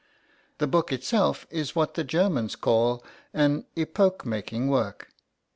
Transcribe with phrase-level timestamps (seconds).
[0.57, 3.05] The book itself is what the Germans call
[3.35, 5.09] an "epoch making work."